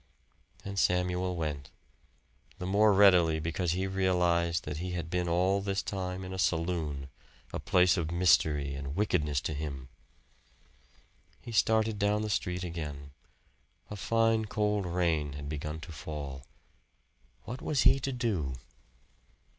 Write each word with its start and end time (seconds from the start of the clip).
And 0.65 0.79
Samuel 0.79 1.35
went 1.35 1.69
the 2.57 2.65
more 2.65 2.91
readily 2.91 3.39
because 3.39 3.73
he 3.73 3.85
realized 3.85 4.63
that 4.63 4.77
he 4.77 4.93
had 4.93 5.11
been 5.11 5.27
all 5.29 5.61
this 5.61 5.83
time 5.83 6.23
in 6.23 6.33
a 6.33 6.39
saloon, 6.39 7.07
a 7.53 7.59
place 7.59 7.97
of 7.97 8.09
mystery 8.09 8.73
and 8.73 8.95
wickedness 8.95 9.39
to 9.41 9.53
him. 9.53 9.89
He 11.43 11.51
started 11.51 11.99
down 11.99 12.23
the 12.23 12.31
street 12.31 12.63
again. 12.63 13.11
A 13.91 13.95
fine 13.95 14.45
cold 14.45 14.87
rain 14.87 15.33
had 15.33 15.47
begun 15.47 15.79
to 15.81 15.91
fall. 15.91 16.47
What 17.43 17.61
was 17.61 17.81
he 17.83 17.99
to 17.99 18.11
do? 18.11 18.55